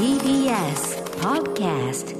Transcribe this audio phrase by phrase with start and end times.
[0.00, 2.16] TBS Podcast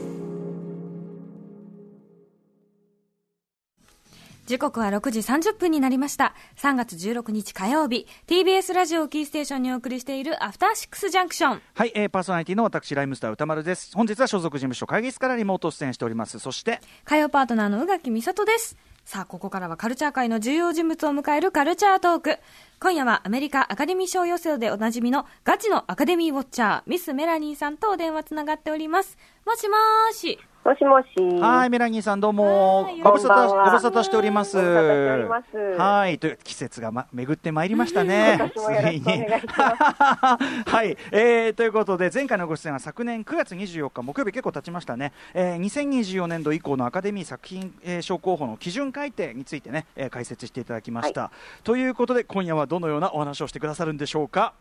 [4.46, 6.35] 時刻は6時30分になりました。
[6.58, 11.62] 3月16日火曜日、TBS ラジオをキーステーションにお送りしているアフターシックスジャンクション。
[11.72, 13.92] はい、えー、パーソナリティの私、ライムスター歌丸です。
[13.94, 16.38] 本日は所属事務所会議室からリモート出演しております。
[16.38, 18.76] そして、火曜パートナーの宇垣美里です。
[19.04, 22.38] さあ、ここからはカルチャー界の重要人物を迎えるカルチャートーク。
[22.78, 29.18] 今夜はアメリカアカデミー賞予想でおなじみのガチのアカデミーウォッチャー、ミス・メラニーさんとお電話つながっております。
[29.44, 30.38] もしもーし。
[30.62, 31.41] もしもし。
[31.41, 34.59] はい、メラニーさんどうもはい、ご無沙汰、ご無沙汰しております。
[34.59, 38.36] はい、という季節が、ま、巡ってまいりましたね。
[38.38, 45.12] 今年もよろしくお願いします はい、えー、ということで、前回のご出演は昨年9月24日木曜日結構経ちましたね。
[45.33, 51.30] えー、2024年度以降のアカデミー作品、えー、賞候補の基準改定についてね、えー、解説していただきました。
[51.64, 54.52] ということで、今夜はどのようなお話をしてくださるんでしょうか？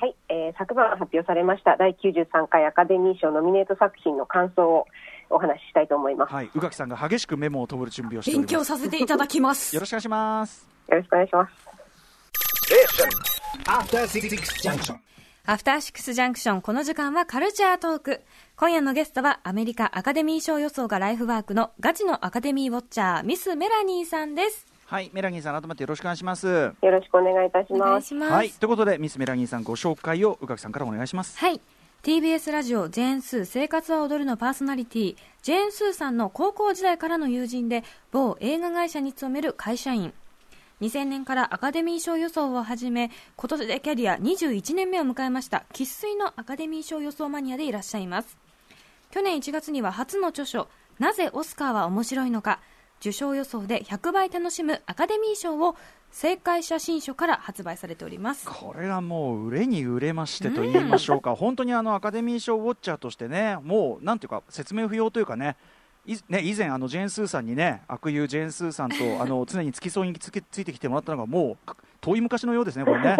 [0.00, 4.86] はい、えー昨晩発表されました第93回アカデミー賞ノミネート作品の感想を
[5.32, 6.32] お話ししたいと思います。
[6.32, 8.68] はい、宇垣さんが激しくメモを取る準備をしており勉ます。
[8.68, 9.80] 強させていただきますよ。
[9.80, 10.68] ろしくお願いします。
[10.88, 11.72] よろしくお願いします。
[13.66, 14.96] After Six Junction.
[15.44, 18.22] アフターシックスジャンクション、この時間はカルチャートーク。
[18.56, 24.66] 今夜のゲストはアメリカアカデミー賞予想がライフワークのガチのアカデミーウォッチャー、ミス・メラニーさんです。
[24.86, 26.46] はい、メラニーさん、改めてよろしくお願いします。
[26.46, 28.04] よろしくお願いいたします。
[28.04, 28.32] いします。
[28.32, 31.36] はい、ということで、ミスメラニーさんご紹介を宇垣さんからお願いします。
[31.38, 31.60] はい。
[32.02, 40.12] TBS ラジオ、ジェーン・スー生活は踊るのパーソナリティ、ジェーン・スーさんの高校時代からの友人で、某映画会社に勤める会社員。
[40.80, 48.36] 2000年からアカデミー賞予想を始め、今年でキャリア21年目を迎えました、生粋のアカデミー賞予想マニアでいらっしゃいます。
[49.12, 50.66] 去年1月には初の著書、
[50.98, 52.58] なぜオスカーは面白いのか、
[53.02, 55.74] 受賞予想で100倍楽しむアカデミー賞を
[56.12, 58.46] 正解写真書から発売されております。
[58.46, 65.56] これはもう売れに売れましてと言いましょうか、本当にあのアカデミー賞ウォッチャーとしてね、もうなんていうか、説明不要というかね、
[66.06, 73.16] いね以前、あのジェーン・スーさんにね、悪友ジェーン・スーさんとあの常に付き添いにつきついてきてもらったのが、もう遠い昔のようですね、これね。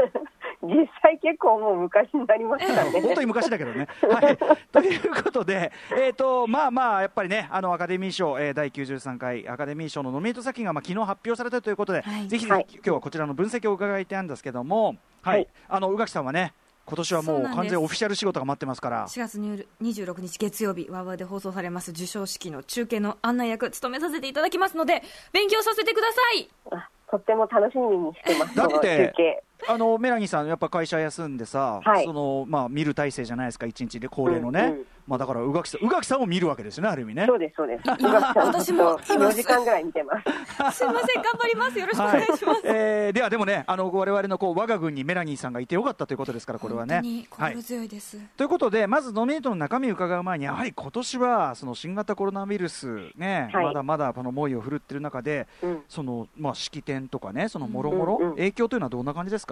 [0.62, 2.91] 実際結構もう昔になりましたね。
[3.03, 3.89] 本当に昔だけどね。
[4.03, 4.39] はい、
[4.71, 16.53] ということで、えーとまあまあ、やっぱりね、あのアカデミー賞、えー第93回アカデミー賞のノミネート作品が、まあ昨日発表されたということで、はいぜひ、はい今日はこちらの分析を伺いたいんですけども、はいはいあの宇垣さんはね、
[16.84, 19.06] 今年はもそう完全にオフィシャル仕事が待ってますから。
[19.06, 25.03] 4月26日月曜日、ワーワーで放送されます授賞式の中継の案内役、務めさせていただきますので、
[25.33, 28.56] 勉強させてくださいあとっても楽しみにしてます。
[28.56, 29.44] だって。
[29.69, 37.27] あのメラニーさん、やっぱ会社休んでさ、はいそのまあ、見る体制じゃないですか、一日で恒例のね、うんうんまあ、だから宇垣さん、宇垣さんを見るわけですよね、ある意味ね。
[37.27, 37.83] そうです、そうです。
[38.39, 40.15] 私もいます4時間ぐらい見てま
[40.71, 40.78] す。
[40.78, 41.78] すいません、頑張ります。
[41.78, 42.61] よろしくお願いします。
[42.65, 46.94] えーではでもね、あの我々のこう我が軍にメラニーさんがいてよかったということですから、これはね。
[46.94, 48.19] 本当にはい心、強いです。
[48.37, 59.51] ということで、まずノミネートの中身を伺う前に、やはり今年はその新型コロナウイルス、ねはいまだまだこの猛威を振るってる中で、うんそのまあ、式典とかね、そのもろもろ影響というのはどんな感じですか、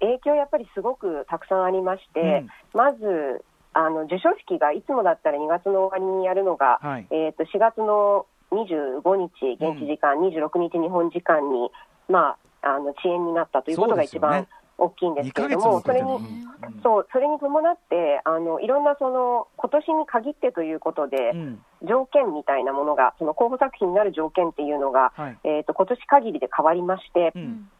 [0.00, 3.44] 影響やっぱりすごくたくさんありまして、まず
[3.76, 7.06] あの授賞式がいつもだったら2月の終わりにやるのが、はい。
[7.10, 11.70] えー、と4月の25日現地時間、26日日本時間に、
[12.08, 14.46] まあ、あの遅延になったということが一番
[14.78, 16.74] 大きいんですけれども、それにも遅れてる。
[16.74, 16.82] うん。
[16.82, 21.62] そうそれに伴ってあのいろんなその今年に限ってということで、うん。
[21.86, 25.38] 条件みたいなものがその候補作品になる条件っていうのが、はい。
[25.44, 27.70] えー、と今年限りで変わりまして、うん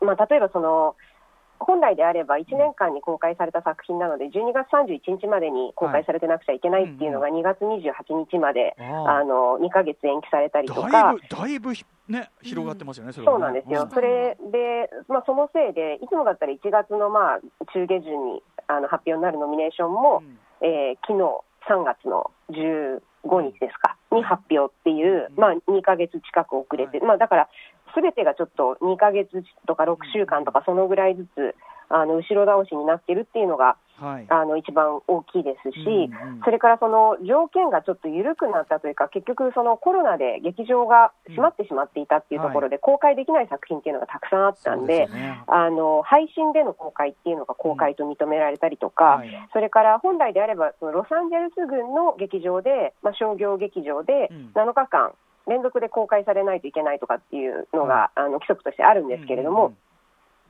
[0.00, 0.96] まあ、例えばその
[1.60, 9.24] 本来であれば1年間に公開された作品なので12月31日までに公開されてなくちゃいけないっていうのが2月28日まで、ああ。
[9.24, 11.20] の2ヶ月延期されたりとだいかぶ、。
[11.28, 13.90] だいぶひね、広がってますよね、そうなんですよ、ん。
[13.90, 17.40] それで、まあ、そのせいで、いつもだったら1月のまあ
[17.72, 20.38] 中下旬にあの発表になるノミネーションも、うん。
[20.66, 23.00] えー昨日3月の15
[23.52, 27.06] 日ですか、に発表っていう、まあ、2ヶ月近く遅れて、はい。
[27.06, 27.48] まあ、だから、
[27.94, 29.28] すべてがちょっと2ヶ月
[29.66, 31.54] とか6週間とか、そのぐらいずつ、
[31.90, 34.26] あの後ろ倒しになってるっていうのが、はい。
[34.30, 45.42] あの一番大きいですし、うんうんそれからその条件がちょっと緩くなったというか、結局、そのコロナで劇場が閉まってしまっていたっていうところで、公開できない作品っていうのがたくさんあったんで、そうすよね。
[45.46, 49.48] あの配信での公開っていうのが公開と認められたりとか、はい。
[49.52, 54.50] それから本来であれば、そのロサンゼルス郡の劇場で、まあ、商業劇場でうん。
[54.54, 55.12] 7日間
[55.46, 59.76] 連続で公開されないといけないとかっていうのが、あの規則としてあるんですけれども、うん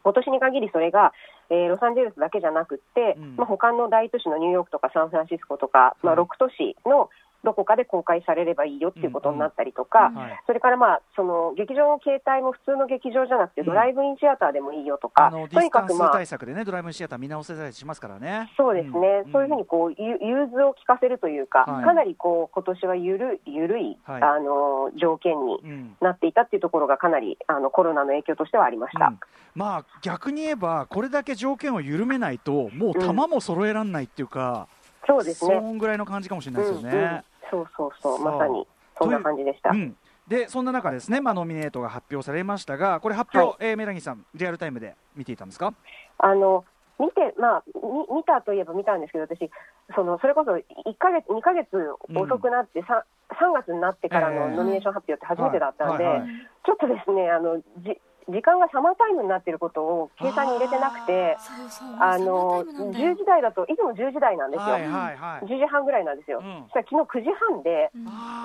[0.02, 1.12] 今年に限りそれが、
[1.50, 3.36] えーロサンゼルスだけじゃなくって、うん。
[3.36, 7.10] まあ、他の大都市のニューヨークとかサンフランシスコとか、まあ、はい6都市の、
[7.42, 10.42] どこかで公開されればいいよっていうことになったりとか、うんはい。
[10.46, 13.66] それから、まあ、その劇場の形態も普通の劇場じゃなくて、うん。
[13.66, 18.52] ドライブインシアターでもいいよとか、とにかくまあ対策でね、ドライブインシアター見直せたりしますからね。
[18.56, 21.84] そうですね、んそういうふうにこうゆ融通を聞かせるというか、はい。
[21.84, 24.22] かなりこう今年はゆるゆるい、はい。
[24.22, 25.96] あの条件にうん。
[26.00, 29.06] なっていたっていうところが、かなりあのコロナの影響としてはありました。
[29.06, 29.20] うん。
[29.54, 34.68] まあ逆に言えば、これだけ条件を緩めないと、もう球も揃えられないっていうか、
[35.06, 35.54] そうですね。
[35.54, 37.24] そんぐらいの感じかもしれないですよね。
[37.50, 38.66] そうそうそう、まさに
[38.98, 39.70] そんな感じでした。
[39.70, 39.96] うん、
[40.28, 45.74] でそんな中ですね、まあ、ノミネートが発表されましたがこれ発表、えーメラニーさんリアルタイムで見ていたんですか？
[46.18, 46.64] あの
[46.98, 49.50] 見て、まあ、み見たといえば見たんですけど、私、
[49.96, 50.62] そのそれこそ1
[50.98, 51.66] ヶ月、2ヶ月
[52.14, 56.30] 遅くなって、さ3月になってからええのノミネーション発表って初めてだったので、はいはいはい。
[56.66, 57.98] ちょっとですねあのじ、
[58.30, 61.36] 時間がサマータイムになっていることを計算に入れてなくて、
[62.00, 63.14] あのサマータイムなんだよ。
[63.14, 64.90] 10時台だと、いつも10時台なんですよ、はいはい。
[65.16, 66.64] はい10時半ぐらいなんですよ、うん。
[66.72, 67.90] 昨日9時半で、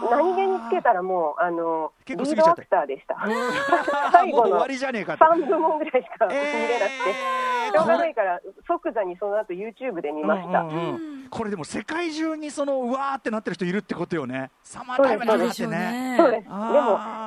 [0.10, 2.62] 何気につけたらもう、あのリ結構過ぎちゃって。
[2.62, 3.34] ードアクターでした、うん。
[4.12, 7.10] 最後のもう終わりじゃねえかって3部門ぐらいしか見れなくて。
[7.10, 10.62] えーしょうがないから、即座にその後 YouTube で見ました。
[10.62, 10.80] うんうんう
[11.26, 11.28] ん。
[11.30, 14.52] これでも世界中にそのうわーってなってる人いるってことよね。
[14.64, 16.16] サマータイムなんだってね。
[16.18, 16.44] そうです。
[16.44, 16.56] であ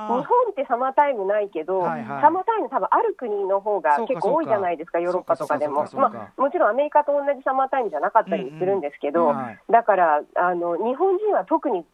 [0.09, 2.23] も、ー日本ってサマータイムないけど、はいはい。
[2.23, 5.87] サマータイム多分ある国の方が結構多いじゃないですか、ヨーロッパとかでも。
[5.95, 9.37] まあ、もちろんアメリカと同じサマータイムじゃなかったりするんですけど、うんうん。
[9.37, 9.59] はい。
[9.71, 11.85] だから、あの、日本人は特に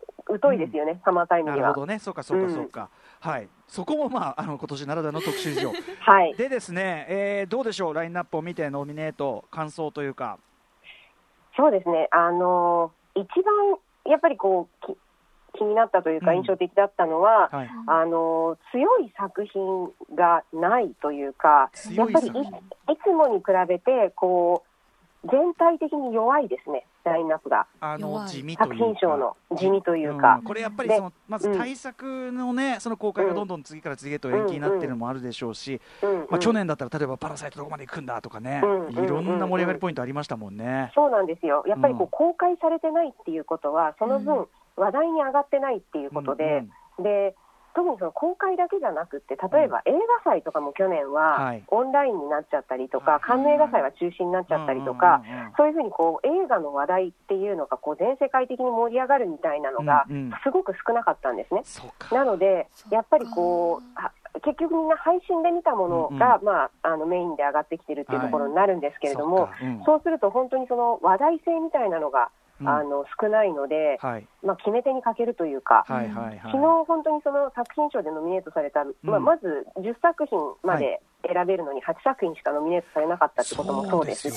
[0.41, 1.63] 疎いですよね、サマータイムには。
[1.63, 1.99] なるほどね。
[1.99, 2.89] そうかそうかそうか、
[3.21, 3.49] はい。
[3.69, 5.71] そこもまああの今年ならではの特集上。
[6.01, 6.35] はい。
[6.35, 7.95] でですね、えーどうでしょう？
[7.95, 10.39] ラインナップを見てノミネート感想というか。
[11.57, 13.79] そうですね、あの一番
[14.11, 14.97] やっぱりこうき
[15.59, 16.37] 気になったというか、うん。
[16.39, 17.71] 印象的だったのは、はい。
[17.87, 22.31] あの強い作品がないというか、やっぱりい
[23.05, 24.74] つもに比べてこう
[25.31, 27.67] 全体的に弱いですね、ラインナップが。
[27.81, 28.75] あの地味というか。
[28.75, 30.37] 作品賞の地味というか。
[30.37, 30.43] ん。
[30.43, 31.59] これやっぱりそのまずうん。
[31.59, 36.41] 対策のね、その公開がどんどん次から次へと延期になってるのもあるでしょうし、うんまあ、うん。
[36.41, 40.91] 去年だったら例えば「パラサイトどこまで行くんだ」とかね、うんいろんな盛り上がりポイントありましたもんね。
[40.95, 46.65] そうなんですよ、やっぱりこう公開されてないっていうことは、そのう分、話題に上がってないっていうことで、
[46.99, 47.35] で
[47.75, 49.93] 特にその公開だけじゃなくて、例えば映
[50.25, 51.65] 画祭とかも去年ははい。
[51.69, 53.07] オンラインになっちゃったりとはい。
[53.07, 60.33] か、カンヌ映画祭は中止になっちゃったりとか、うんうんうんうんそういうふうにこう映画の話題っていうのがこう全世界的に盛り上がるみたいなのがうんうん。
[60.43, 61.61] すごく少なかったんですね。
[61.65, 62.15] そうか。
[62.15, 64.11] なのでやっぱりこう、は
[64.43, 69.59] 結局みんな配信で見たものが、まあ、あのメインで上がってきてるっていうところになるんですけれども、そうか。
[69.63, 69.83] うん。
[69.85, 72.31] そうすると本当にその話題性みたいなのが、
[72.65, 72.69] うん。
[72.69, 74.27] あの少ないので、はい。
[74.43, 76.41] まあ、決め手に欠けるというか、はいはいはい。
[76.45, 84.35] 昨日本当にその作品賞でノミネートされた、まあ、まず10作品まで選べるのに8作品しかノミネートされなかったってこともそうですし。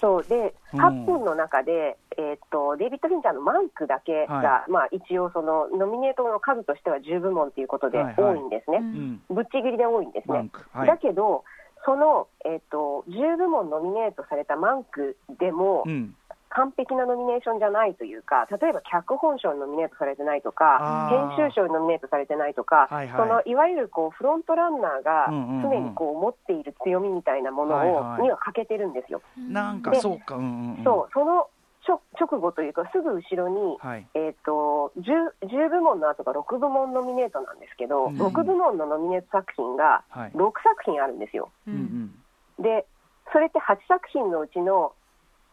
[0.00, 0.80] そうでうん。
[0.80, 8.36] 8分の中で、えーっとデイビッド・フィンチャーのマンクだけが、はまあ、一応その、ノミネートの数としては10部門ということではいはい。
[8.36, 9.22] 多いんですね、うん。
[9.28, 10.30] ぶっちぎりで多いんです。
[10.30, 10.50] ね。
[10.86, 11.44] だけど、
[11.84, 16.14] その、えーっと10部門ノミネートされたマンクでも、うん
[16.54, 23.16] 完璧なノミネーションじゃないというか、例えば脚本賞にノミネートされてないとか編集賞にノミネートされてないとか、はいはい。
[23.16, 28.22] そのいわゆるこうフロントランナーが常にこう持っている強みみたいなものを、はいはい。
[28.22, 29.22] には欠けてるんですよ。
[29.36, 30.84] なんかでそうかうんうんうん。
[30.84, 31.48] そう、その
[31.88, 34.06] 直直後というか、すぐ後ろに、はい。
[34.14, 38.20] えー、と 10, 10部門の後が6部門ノミネートなんですけど、うん。
[38.20, 40.32] 6部門のノミネート作品がはい。
[40.32, 41.50] 6作品あるんですよ。
[41.66, 41.76] ううん。
[41.78, 42.14] ん
[42.58, 42.86] で、
[43.32, 44.92] それって8作品のうちの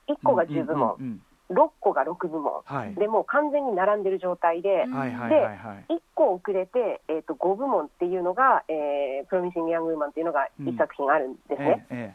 [0.09, 2.93] 1個が10部門、うんうんうん6個が6部門、はい。
[2.95, 4.93] でもう完全に並んでる状態で、うん。
[4.93, 5.93] はいはいはいはい。
[5.93, 11.85] 1個遅れて、えー、と5部門っていうのが、えープロミシング・ヤング・ウーマンっていうのが1作品あるんですね。
[11.89, 12.13] え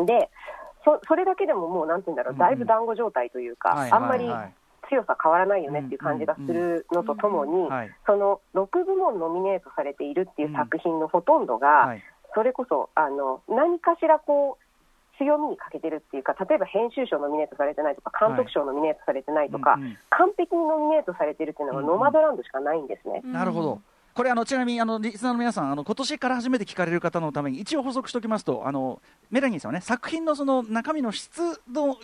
[0.00, 0.30] で
[0.84, 2.38] そ、それだけでももう、なんていうんだろう、うん。
[2.38, 4.26] だいぶ団子状態というか、はいあんまり
[4.88, 7.90] 強さ変わらないよねっていう感じがするのとともに、はい。
[8.06, 12.02] その6部門ノミネートされているっていう作品のほとんどが、はい。
[12.34, 14.59] それこそあの何かしらこう
[15.20, 23.20] 強みに欠けてるっていうか、例えば編集賞ノミネートされてないとか、監督賞ノミネートされてないとか、うんうん完璧にノミネートされてるっていうのは、うんノマドランドしかないんですね。
[23.24, 23.80] なるほど。
[24.20, 29.00] これあのちなみにあのリスナーの皆さんあの今年から初めて聞かれる方のために一応補足しておきますとあの
[29.30, 31.40] メラニーさんはね作品のその中身の質
[31.72, 31.96] の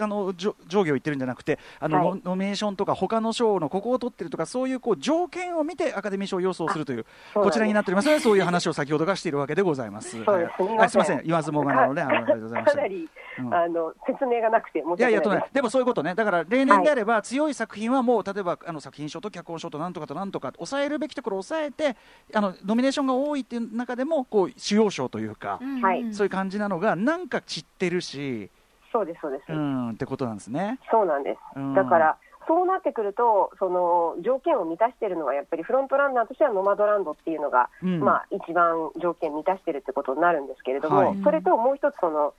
[0.00, 2.20] あの上下を言ってるんじゃなくてあの、はい。
[2.24, 8.08] ノノミネーションとか他の賞のここを取ってるとかそういうこう条件を見てアカデミー賞を予想するというこちらになっております。
[8.08, 10.18] のでそういう話を先ほどがしているわけでございます。
[10.26, 10.62] はいす。
[10.64, 11.22] みませんすみません。
[11.22, 12.76] 言わずもがなのでありがとうございました。
[12.76, 13.54] かなり、うん。
[13.54, 21.96] あの説明がなくていやいやとね、でもそういうことね、だから例年であれば、強い作品はもう、例えばあの作品賞と脚本賞となんとかとなんとか、抑えるべきところを抑えて、
[22.34, 26.14] あのノミネーションが多いっていう中でも、こう主要賞というか、はい。
[26.14, 28.50] そういう感じなのが、なんか散ってるし、
[28.92, 30.78] そうです、そうです、うんってことなんですね。
[30.90, 31.38] そうなんです。
[31.56, 31.74] うん。
[31.74, 38.00] だから、そうなってくると、その条件を満たしているのは、やっぱりフロントランナーとしてはノマドランドっていうのが、うん。
[38.00, 41.22] まあ、一番条件満たしているってことになるんですけれども、はい。
[41.24, 42.34] それともう一つ、その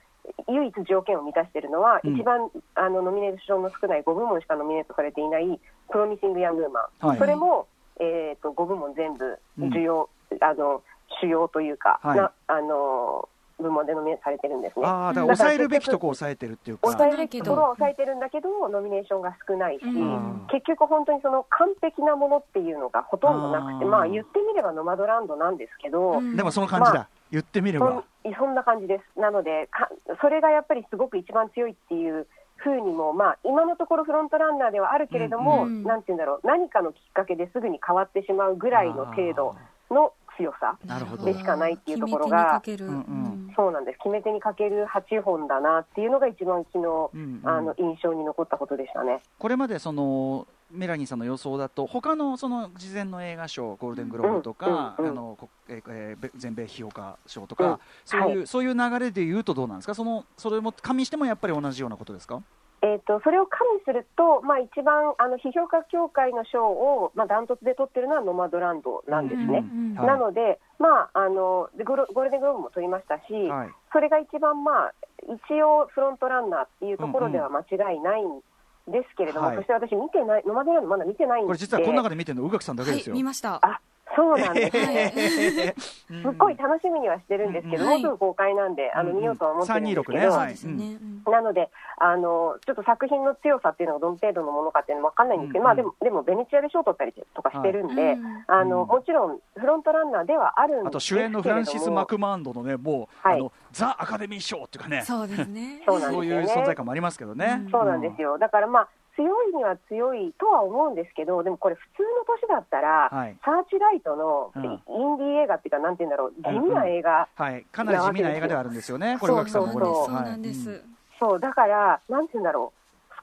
[0.48, 2.16] 唯一条件を満たしているのは、うん。
[2.16, 7.18] 一番あのノミネーションの少ない5部門しかノミネートされていない、プロミシング・ヤング・ウーマン、はい。
[7.18, 7.66] それも、
[8.00, 10.10] えー、と5部門全部うん重要、
[10.40, 10.82] あの
[11.20, 14.86] 主要というか、はいなあの部門でノミネートされてるんですね。
[14.86, 16.90] ああ、だから抑えるべきとこ抑えてるっていうか。
[16.90, 26.94] 抑えるべきところは抑えてるんだけど、ノミネーションが少ないし、うん結局、本当にその完璧なものっていうのがほとんどなくて、あーまあ言ってみればノマドランドなんですけど、うんでもその感じだ。
[26.94, 28.04] まあ言ってみれば。
[28.38, 29.88] そんな感じです、なのでか、
[30.20, 32.26] それがやっぱりすごく一番強いっていう
[32.64, 35.84] ふうにも、まあ、今のところフロントランナーではあるけれども、うんうん。
[35.84, 39.56] なんていうんだろう、何かのきっかけですぐに変わってしまうぐらいの程度
[39.90, 40.78] の強さ。
[40.84, 41.24] なるほど。
[41.26, 43.10] でしかないっていうところが決め手にかける。
[43.10, 43.52] うんうん。
[43.54, 43.98] そうなんです。
[43.98, 47.48] 決め手にかける8本だなっていうのが一番昨日、うんうん。
[47.48, 49.20] あの印象に残ったことでしたね。
[49.38, 55.10] これまでそのメラニーさんの予想だと他のその事前の映画賞ゴールデングローブとか、うんうん。
[55.12, 57.78] あのこええー全米批評家賞とか、うん。
[58.04, 58.46] そういう、はい。
[58.46, 59.94] そういう流れで言うとどうなんですか？
[59.94, 62.42] そのそれも加味してもやっぱり同じようなことですか？
[62.82, 69.64] えー、とそれを加味すると、まあ、一番あの批評家協会の賞を、まあ、ダントツで取ってるのはノマドランドなんですね。
[69.64, 70.06] うんはい。
[70.06, 73.70] なので、まあ、あのゴールデングローブも取りましたし、はい。
[73.90, 78.42] それが一番、まあ、一応フロントランナーっていうところでは間違いないん
[78.86, 79.56] ですけれども、はい。
[79.56, 83.60] そして私、見てない、ノマドランドまだ見てないんで、これ実はこの中で見てるの宇垣さんだけはいですよ、見ました。
[83.62, 83.80] あ
[84.16, 85.74] そうなんですね。
[85.76, 90.26] すっごい楽しみにはしてるんですけど、うんもうすぐ公開なんで、あの見ようとは思ってるんですけど、326ね。
[90.26, 90.98] はそうですよね。
[91.26, 91.32] うん。
[91.32, 95.64] なのであの、ちょっと作品の強さっていうのがどの程度のものかっていうのは分かんないんですけど、うん。
[95.64, 98.12] まあ、でもでもベネチアで賞を取ったりとかしてるんで、はい。
[98.14, 98.44] うん。
[98.46, 103.38] あのうんもちろんフロントランナーではあるんですけれどもあと主演のフランシス・マクマンドのねもう、はい。
[103.40, 105.02] あのザ・アカデミー賞っていうかね。
[105.02, 105.82] そうですね。
[105.86, 106.44] そうなんですよね。
[106.44, 113.36] いう存在感もありますけどね、うんそうなんですよ、だからまあ、強いには強いとは思うんですけど、でもこれ、普通の年だったら、はい。
[113.44, 114.64] サーチライトのうん。
[114.64, 120.12] インディー映画っていうか、なんていうんだろう、地味な映画、はい、かなり地味な映画ではあるんですよね、そうそう。
[120.12, 120.80] なんです、はい
[121.20, 122.72] そうだから、なんていうんだろ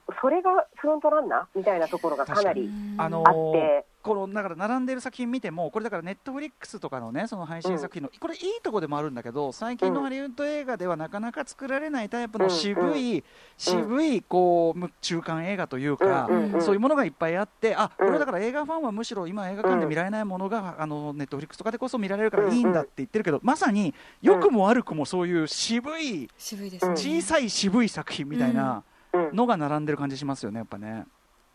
[0.07, 13.23] う、そそれがフロントランナーみたいなところがかなりあのあって、このだから並んでる作品見ても、これだからネットフリックスとかのね、その配信作品の、これいいとこでもあるんだけど、最近のハリウッド映画ではなかなか作られないタイプの渋い、
[13.57, 16.29] 渋いこうむ中間映画というか、
[16.59, 18.07] そういうものがいっぱいあって、あうん。
[18.07, 26.93] これだから映画ファンはむしろ今映画館で見られないものが、あのネットフリックスとかでこそ見られるからいいんだって言ってるけど、まさに良くも悪くもそういう渋い、渋いですね。
[26.93, 31.05] 小さい渋い作品みたいなうん、のが並んでる感じしますよね、やっぱね。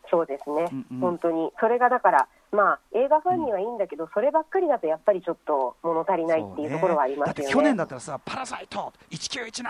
[0.09, 0.99] そうですね、うんうん。
[0.99, 7.35] 本当に、それがだから、まあ、映画ファンにはいいんだけど、そればっかりだとやっぱりちょっと物足りないっていうところはありますよね。
[7.35, 9.63] だって去年だったらさ、パラサイト1917、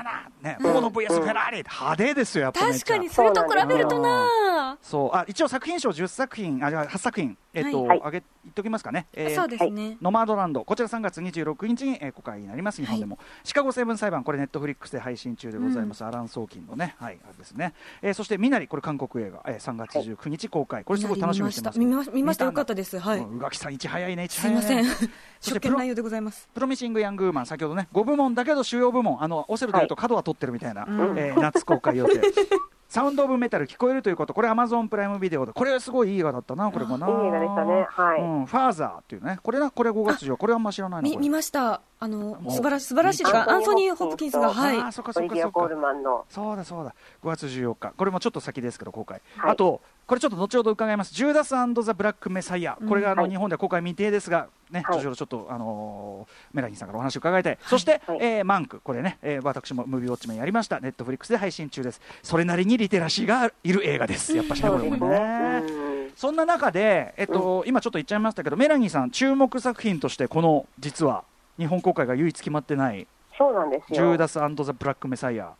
[0.44, 4.78] ね、フォード VS フェラーリ、派手ですよ、やっぱ確かにそれと比べるとな。
[4.82, 5.16] そう。
[5.16, 8.02] あ一応作品賞10作品、あじゃあ8作品、えっとはい。
[8.04, 21.80] あげ言っときますかね、えーそうですね、ノマドランド、こちら3月26日に、えー公開になります、日本でも、シカゴセブン裁判、これ、ネットフリックスで配信中でございます、アラン・ソーキンのね、はい、あれですね、えーそして、ミナリ、これ、韓国映画、えー3月19日公開、これ、すごい楽しみにしてます。
[21.80, 22.12] 見ました。
[22.14, 22.46] 見ました。
[22.46, 22.98] よかったです。
[23.00, 24.88] はい、うん宇垣さん、いち早いね、いちすい早いね。
[24.90, 25.10] ません。
[25.40, 26.48] そしてプロ職権内容でございます。
[26.54, 31.18] プロミシング・ヤング・ウーマン、先ほどね、5部門だけど主要部門、あのオセロでいうと角は取ってるみたいな、うん。
[31.18, 32.22] えー夏公開予定。
[32.90, 37.08] サウンド・オブ・メタル聞こえるということ、これ、アマゾンプライムビデオで、これ、すごいいい映画だったな、これもな。
[37.08, 37.88] いい映画でしたね。
[37.90, 38.22] はい。
[38.22, 41.18] うん、ファーザーっていうね、これな、これ5月上、これあんま知らないのこれ。
[41.18, 41.82] み見ました。
[42.00, 43.26] あのお素晴らし素晴らしい。
[43.26, 44.54] アンソニー・ホプキンスが。
[44.54, 44.78] はい。
[44.78, 45.76] あーそっかオそっかそっか。
[45.76, 49.22] マンの、そうだそうだ、5月14日、これもちょっと先ですけど、公開。
[49.38, 49.52] はい。
[49.52, 53.32] あと、これちょっと後ほど伺います、ジューダスザ・ブラック・メサイア、これがあの、はい。
[53.32, 54.98] 日本では公開未定ですが、ね、はい。
[55.00, 58.18] 後ほどちょっと、あのーメラニーさんからお話を伺いたい、そして、はい。
[58.22, 64.90] えーマンク、これね、えー私もムービーウォッチメンやりました、ネットフリックスで配信中です、それなりにリテラシーがいる映画です、やっぱしね、これ。
[64.90, 65.18] もね。
[65.66, 65.72] う
[66.08, 66.12] ん。
[66.16, 71.26] そんな中で、えっと今ちょっと言っちゃいましたけど、メラニーさん、注目作品として、この実は
[71.58, 73.06] 日本公開が唯一決まってない、
[73.38, 74.18] そうなんですジューよ。
[74.18, 75.52] ダスザ・ブラック・メサイア。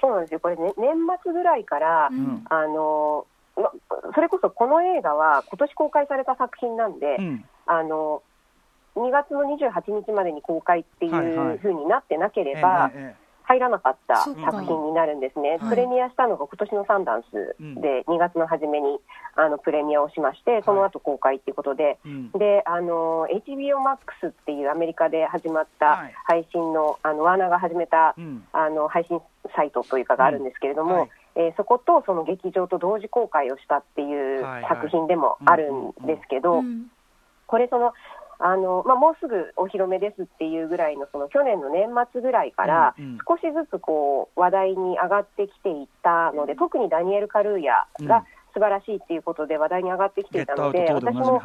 [0.00, 0.40] そうなんですよ。
[0.40, 2.20] これね、年末ぐらいから、ううん。
[2.22, 3.31] んあの、ま
[4.14, 7.44] それこそこの映画は今年公開された作品なんで、うん。
[7.66, 8.22] あの、
[8.96, 12.90] 2月の28日までに公開ってはいうふうになってなければ、
[13.44, 15.68] 入らなかった作品になるんですね、はい。
[15.70, 18.98] プレミアしたのが今年のサンダンスで2月の初めに
[19.34, 22.30] あのプレミアをしまして、その後公開っていうことで、うん。
[22.32, 26.14] であの HBO Max っていうアメリカで始まったはい。
[26.24, 28.44] 配信の,、あのワーナーが始めた、うん。
[28.52, 29.20] あの配信
[29.56, 36.90] サイトというかがあるんですけれども、うんはいえーそことその劇場と同時公開をしたっていう作品でもあるんですけど、うん
[37.46, 37.92] これその
[38.38, 42.94] あの、まあ、もうすぐお披露目ですっていうぐらいのその去年の年末ぐらいから
[43.28, 48.22] 少しずつこう話題に上がってきていたので特にダニエル・カルーヤが、うん。
[48.54, 51.42] 素晴らしいっていうことで話題に上がってきていたので、私も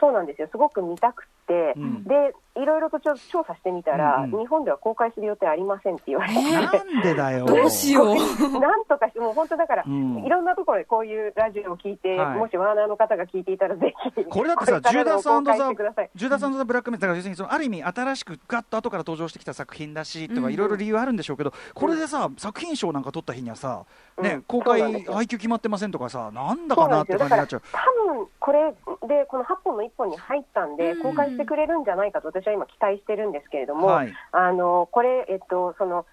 [0.00, 1.28] そうなんですよ、すごく見たくて、
[1.76, 2.04] うん。
[2.04, 4.40] でいろいろとちょ調査してみたら、うんうん。
[4.40, 7.44] 日本では公開する予定ありませんって言われて、なんでだよ。
[7.46, 8.16] どうしよう。
[8.58, 10.24] なんとかして、もう本当だから、うん。
[10.24, 12.38] いろんなところでこういうラジオを聞いて、はい。
[12.38, 16.10] もしワーナーの方が聞いていたら、ぜひ、これだってさ、こジューダスれからの公開しザてください。
[16.14, 20.52] ジューダスザブラックメタル、要するにそのある意味、新しくガッと後から登場してきた作品だしとか、うん。
[20.52, 23.84] いろいろ理由あるんでしょうけど、これでさ、作品賞なんか取った日にはさ、
[24.22, 27.62] ねうん、公開配給決まってませんとかさ、なんだかなんって感じになっちゃう。
[27.70, 28.72] 多分これ
[29.06, 31.02] でこの8本の1本に入ったんで、うん。
[31.02, 34.12] 公開してくれるんじゃないかと私は今、期待してるんですけれども、はい。
[34.32, 36.06] あのこれ、えっとその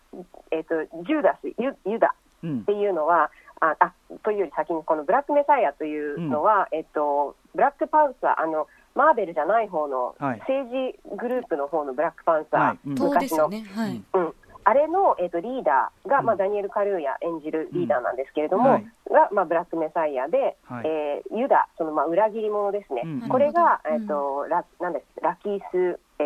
[0.52, 0.76] えっと、
[1.06, 2.14] ジューダス、ユユダ
[2.44, 2.60] うん。
[2.60, 10.40] っていうのは、ああというより先に、このブラックメサイアというのは、えっと、ブラックパンサー、あのマーベルじゃない方のはい。
[10.40, 12.80] 政治グループの方のブラックパンサー、はい。
[12.84, 13.48] 昔の。
[13.48, 18.86] うん、あれの、えっとリーダーが、まあ、うんダニエル・カルーヤ演じるリーダーなんですけれども、はい。
[19.12, 20.88] が、まあ、ブラックメサイアで、はい。
[20.88, 23.30] えーユダ、そのまあ裏切り者ですね、うん。
[23.30, 26.24] これが、うんえっとラなんですラキース、え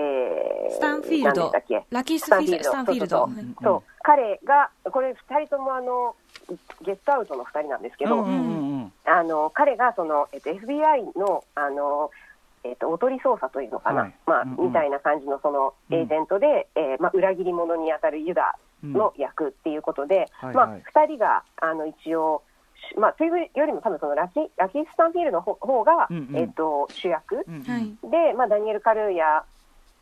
[0.69, 1.51] ー、スタンフィールド。
[1.51, 3.29] ラキースフィールド、スタンフィールド。
[3.61, 6.15] そう彼が、これ、2人ともあの
[6.81, 12.11] ゲットアウトの2人なんですけど、うんうんうんあの彼がその、えっと、FBI のあの、
[12.63, 14.15] えっと、おとり捜査というのかな、はい。
[14.25, 14.67] まあうんうん。
[14.67, 15.95] みたいな感じのそのうん。
[15.95, 18.93] エージェントで、えーまあ、裏切り者に当たるユダうん。
[18.93, 20.71] の役っていうことで、まあはい。
[20.71, 22.43] はい2人があの一応、
[22.93, 26.37] しまあ、というよりも多分そのラキラキー・スタンフィールドの方方が、うんうん。
[26.37, 27.63] えっと、主役うんうん。
[27.63, 27.97] はい。
[28.09, 29.43] で、まあ、ダニエル・カルーヤ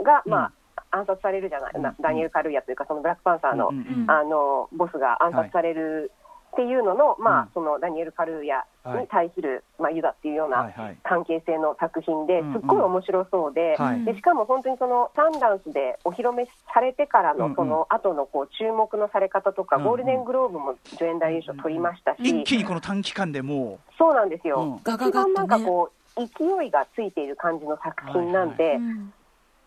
[0.02, 0.32] が、うん。
[0.32, 0.52] まあ、
[0.92, 1.96] 暗殺されるじゃない、なうん。
[2.02, 4.12] ダニエル・カルーヤというかそのブラックパンサーの,、うんうんうん。
[4.12, 6.12] あのボスが暗殺される
[6.54, 7.50] っていうのの、まあうん。
[7.54, 10.72] そのダニエル・カルーヤはいに対する、まあ、ユダっていうような
[11.04, 14.06] 関係性の作品ですっごい面白そうで,、はい。
[14.06, 19.88] でしかも本当にそのサンダンスでお披露目されてからのその後のこう注目のされ方とか、うんうん。
[19.90, 24.78] ゴールデングローブも助演男優賞取りましたし、一気にこの短期間でもそうなんですよ、うん。
[24.78, 29.14] 一番なんかこう勢いがついている感じの作品なんで、うん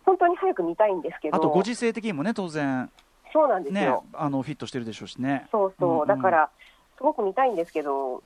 [0.09, 2.91] 本当に早く見たいんですけど、あとご時世的にもね当然。
[3.31, 5.47] そうなんですねよ、あのフィットしてるでしょうしね。
[5.53, 6.09] そうそう、うんうん。
[6.09, 6.51] だから、
[6.97, 8.23] すごく見たいんですけど、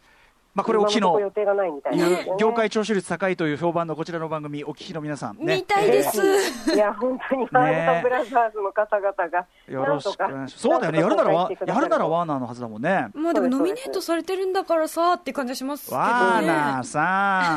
[0.54, 1.72] まあこれお聞きの今のところ予定がない。
[2.38, 6.20] 業界聴取率高いという評判のこちらの番組お聞きの皆さんね見たいです。
[6.74, 10.58] いや、本当に、ワーナーブラザーズの方々が、よろしくお願いします。
[10.58, 11.00] そうだよね。
[11.00, 13.08] やるならやるならワーナーのはずだもんね。
[13.14, 15.86] まあでもノミネートされてるんだからさって感じがします。
[15.88, 16.06] けどね。
[16.06, 17.56] ワーナーさ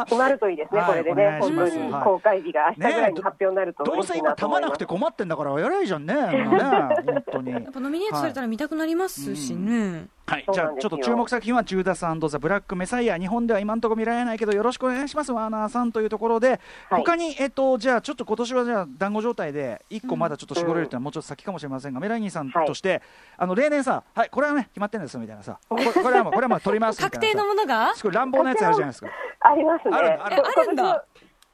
[0.00, 0.04] ん。
[0.04, 2.02] 決まるといいですね、はいこれでね、本当にはい。
[2.02, 4.86] 公開日が明日ぐらいにね発表になるとどうせ今たまなくて。
[4.86, 6.14] 困ってんだからやればいいじゃんね
[6.48, 7.52] 本当に。
[7.52, 10.06] やっぱノミネートされたら見たくなりますしね。
[10.26, 17.02] はい、じゃあちょっと注目作品はジューダスザ・ブラック・メサイア日本では今のところ見られないけどよろしくお願いしますワーナーさんというところで、はい。
[17.02, 23.02] 他にえっとじゃあちょっと今年はじゃあ団子状態で一個まだちょっと絞れるっていうのはもうちょっと先かもしれませんが、メラニーさんとして、
[23.36, 25.58] あの例年さはいこれはね決まってんですよみたいなさ。
[25.68, 27.44] これこれはもうこれはもう取りますみた確いなさ。
[27.44, 29.08] 定のものがすごい乱暴なやつあるじゃないですか。
[29.40, 29.94] ありますね。
[29.94, 31.04] あるあるこあるんだ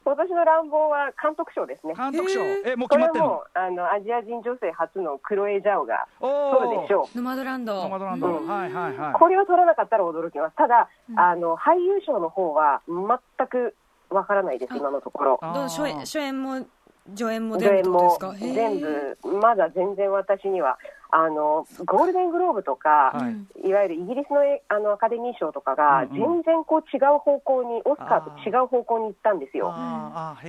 [0.05, 1.95] 今年の乱暴は監督賞ですね。
[1.97, 2.40] 監督賞。
[2.40, 3.29] へえもうこれは決まってんの？
[3.29, 7.17] もうあのアジア人女性初のクロエ・ジャオがお取るでしょう。
[7.17, 7.75] ノマドランド。
[7.75, 8.47] ノマドランド、うん。
[8.47, 9.12] はいはいはい。
[9.14, 10.57] これを取らなかったら驚きます。
[10.57, 11.19] ただ、うん。
[11.19, 13.75] あの俳優賞の方は全く
[14.11, 15.40] わからないです、あ今のところ。
[15.40, 16.67] どう初演初演も
[17.12, 17.99] 上演も全部
[18.38, 20.79] 全部、まだ全然私には、
[21.16, 23.29] あのゴールデングローブとか、はい。
[23.29, 26.42] うんいわゆるイギリスのえあのアカデミー賞とかが、うんうん。
[26.42, 29.72] 全然こう違う方向に、オスカーと違う方向に行ったんですよ。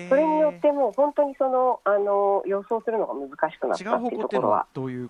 [0.10, 4.65] それによってもう本当にそのあの予想するのが難しくなっ違たっていうところは。
[4.75, 5.10] ういう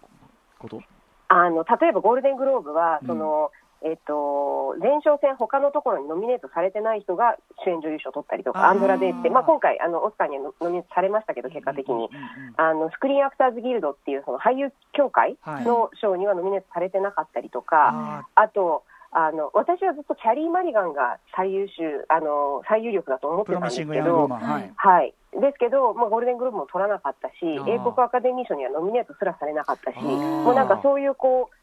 [0.60, 0.82] こと？
[1.30, 3.08] あの例えばゴールデングローブは、うん。
[3.08, 3.52] その
[3.84, 12.10] えっと、前哨戦、他のところにノミネートされてない人が主演女優賞を取ったりとか、アンドラデーって、まあ、今回あの、オスカーにはノミネートされましたけど、結果的に。
[12.58, 15.66] あのスクリーンアクターズギルドっていうその俳優協会はい。
[15.66, 24.74] の賞にはノミネートされてなかったりとか、ああとあの私はずっとキャリー・マリガンが最優秀あの最有力だと思ってたんですけどはい。
[24.76, 27.70] はい、ですけど、まあ、ゴールデングローブも取らなかったしー。
[27.70, 31.56] 英国アカデミー賞にはノミネートすらされなかったしもうなんかそういうこう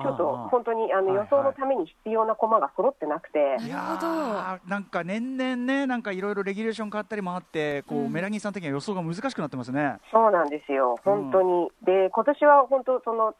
[0.00, 4.06] ちょっと本当にあのはい予想のために必要な駒が揃ってなくて、いやなるほど。
[4.06, 8.12] ーなんか年々ね、なんかいろいろレギュレーション変わったりもあって、こう、うん。
[8.12, 9.98] メラニーさん的には予想が難しくなってますね。
[10.12, 11.70] そうなんですよ、本当に。
[11.82, 13.34] で今年は本当その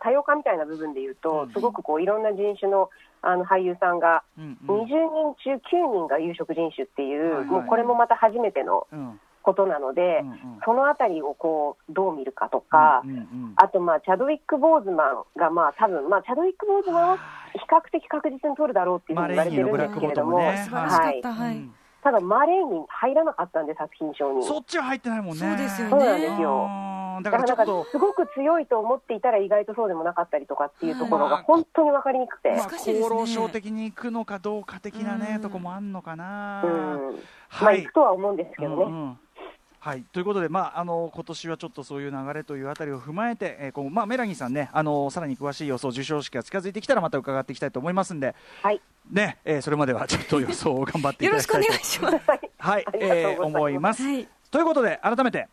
[0.00, 1.52] 多様化みたいな部分で言うと、うん。
[1.52, 2.90] すごくこういろんな人種の
[3.20, 5.60] あの俳優さんがうん20人中9
[5.92, 7.44] 人が有色人種っていう、はいはい。
[7.46, 10.38] もうこれもまた初めてのうんうんことなので、うんうん。
[10.64, 17.16] そのあたりをこうどう見るかとか、うんうんあと、まあ、チャドウィック・ボーズマンが、まあ、多分、まあ、チャドウィック・ボーズマンは
[17.52, 20.62] 比較的確実に取るだろうっていうふうに言われてるんですけれども、マレーニのブラックボトムね。
[20.64, 21.28] 素晴らしかった。
[21.30, 21.70] うんはい。
[22.00, 24.44] ただ、マレーに入らなかったんで、作品賞に。
[24.44, 25.40] そっちは入ってないもんね。
[25.40, 25.90] そうですよね。
[25.90, 26.68] そうなんですよ。
[27.22, 35.42] だだかららなんかちょっとかすごく強いと思っていたら意外とそうでもなかったりとかっていうところまあが本当に分かりにくくて、まあ、厚労省的に行くのかどうか的なね、うん。
[35.42, 36.62] とこもあんのかな。
[36.64, 36.70] うん。
[36.70, 38.84] まあはい行くとは思うんですけどね。
[38.84, 39.18] うんうん
[39.80, 51.84] はい、ということで、まあ、あの今年はちょっとそういう流れというあたりを踏まえて、えーこうまあ、メラニーさんね、あのさらに詳しい予想、授賞式が近づいてきたらまた伺っていきたいと思いますんで、はい、ねえーそれまでは ちょっと予想を頑張っていよろただきたいと。
[51.84, 52.40] しくお願いします。
[52.58, 54.02] はい、えー思います。
[54.02, 54.28] はい。
[54.50, 55.48] ということで、改めて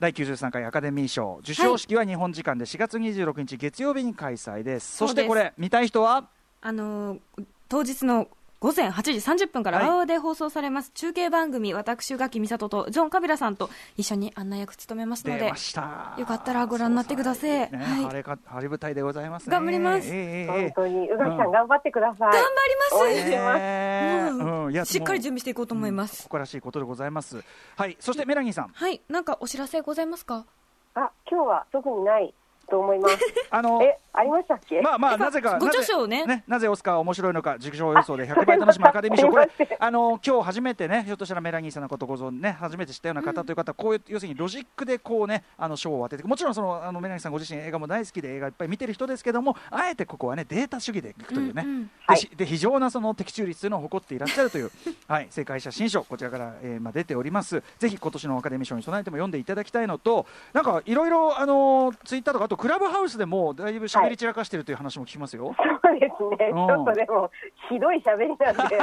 [0.00, 4.96] 第93回アカデミー賞授賞式は日本時間で4月26日月曜日に開催です。
[4.98, 6.28] そしてこれ、見たい人は？
[6.60, 7.20] あのー
[7.68, 8.28] 当日の
[8.60, 9.88] 午前8時30分からはい。
[9.88, 10.90] ワウワウで放送されます。
[10.94, 15.48] 中継番組、私、ガキ美里とジョン・カビラさんと一緒に案内役務めますので。
[15.48, 17.50] よかったらご覧になってください。
[17.50, 17.68] ね。
[17.72, 18.04] はい。
[18.04, 19.52] 晴れか晴れ舞台でございますね。
[19.52, 20.08] 頑張ります。
[20.08, 22.18] えーえーえー本当に宇垣さん頑張ってください。
[22.18, 23.06] 頑応張ります。
[23.10, 23.58] 援してます。
[23.58, 24.86] ねもううん。
[24.86, 26.20] しっかり準も備していこうと思います。
[26.20, 27.44] う誇らしいことでございます。
[27.76, 30.46] はい、そしてメラニーさん、はい、なんかお知らせございますか？
[30.94, 32.32] あ、今日は特にない
[32.68, 33.18] と思います。
[33.50, 33.82] あの。
[33.82, 34.80] え、ありましたっけ？
[34.80, 36.44] まあまあなぜかごなぜ著書をね。
[36.46, 39.30] なぜオスカー面白いのか 受賞予想で100倍楽しむアカデミー賞。
[39.30, 39.48] これ
[39.78, 51.90] あの今日初めてねひょっとしたらメラニーさんのことご存知ね初めて知ったような方という方はこういう要するにロジックでこうねあの賞を当ててもちろんそのあのメラニーさんご自身映画も大好きで映画いっぱい見てる人ですけどもあえてここはねデータ主義でいくというね、うんうん。
[52.08, 54.70] でしで非常なその的中率というのを誇っていらっしゃるという、
[55.08, 57.62] はい、正解写真賞こちらから、えーまあ、出ております。
[57.78, 66.50] ぜひ今年のアカデミー賞に備えても読んでいただきたいのとなんかいろいろあのツイッターとかあとクラブハウスでもだいぶ喋り散らかしてるという話も聞きますよ、そうですね。
[66.50, 66.58] ちうん。
[66.58, 67.30] ょっとでも
[67.68, 68.80] ひどい喋りなんで、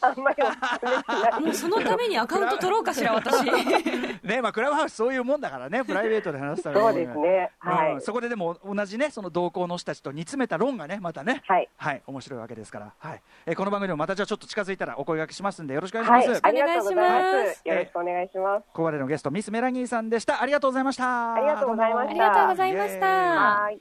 [0.00, 1.40] あんまりおすすめしない。
[1.40, 3.44] もうそのためにアカウント取ろうかしら、私。
[4.22, 5.84] ねまあ、クラブハウスそういうもんだからね。
[5.84, 7.50] プライベートで話したらそうですね。
[7.58, 7.92] はい。
[7.94, 8.00] うん、。
[8.00, 11.68] そこででも同じねその同行の人たちと煮詰めた論がねまたねはい。
[11.76, 13.22] はい面白いわけですから、はい。
[13.46, 17.02] えーこの番組でもまたじゃあちょっと近づいたらお声掛けしますんでよろしくお願いします、はい、ありがとうございま。
[17.02, 17.68] お願いします。
[17.68, 18.62] よろしくお願いします。
[18.62, 20.40] ここまでのゲストミスメラニーさんでした。
[20.42, 21.34] ありがとうございました。
[21.34, 23.06] ありがとうございましたざいました。
[23.06, 23.80] はい。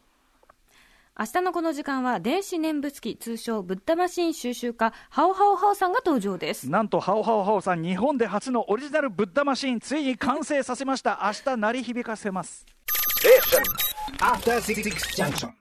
[1.19, 12.65] 明日のこの時間は電子念仏機通称ブッダマシン収集家ハオハオハオさんが登場ですなんとハオハオハオさん日本で初のオリジナルブッダマシンついに完成させました明日鳴り響かせます.